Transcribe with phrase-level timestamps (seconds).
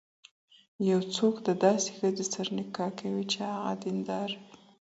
[0.89, 4.43] يو څوک د داسي ښځي سره نکاح کوي، چي هغه دينداره وي